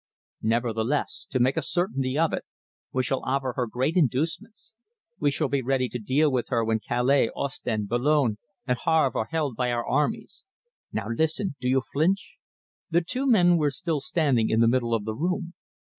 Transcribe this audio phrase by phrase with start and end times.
[0.41, 2.43] Nevertheless, to make a certainty of it,
[2.91, 4.73] we shall offer her great inducements.
[5.19, 9.27] We shall be ready to deal with her when Calais, Ostend, Boulogne, and Havre are
[9.29, 10.43] held by our armies.
[10.91, 12.37] Now listen, do you flinch?"
[12.89, 15.53] The two men were still standing in the middle of the room.